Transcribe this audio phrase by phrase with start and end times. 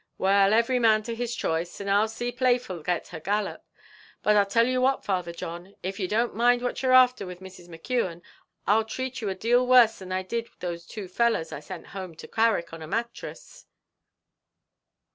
[0.17, 3.63] "Well, every man to his choice; and I'll see Playful get her gallop.
[4.23, 7.39] But I tell you what, Father John, if you don't mind what you're after with
[7.39, 7.67] Mrs.
[7.67, 8.23] McKeon,
[8.65, 12.15] I'll treat you a deal worse than I did those two fellows I sent home
[12.15, 13.67] to Carrick on a mattress."